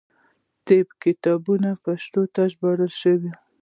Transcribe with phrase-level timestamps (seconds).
[0.03, 0.03] د
[0.67, 3.31] طب کتابونه پښتو ته ژباړل شوي.